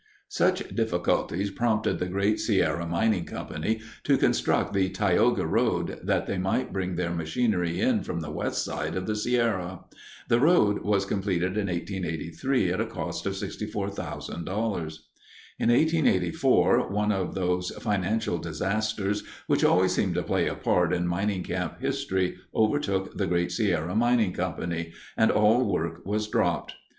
[0.29, 6.39] Such difficulties prompted the Great Sierra Mining Company to construct the Tioga Road, that they
[6.39, 9.81] might bring their machinery in from the west side of the Sierra.
[10.27, 14.39] The road was completed in 1883 at a cost of $64,000.
[15.59, 21.05] In 1884, one of those "financial disasters" which always seem to play a part in
[21.05, 26.73] mining camp history overtook the Great Sierra Mining Company, and all work was dropped.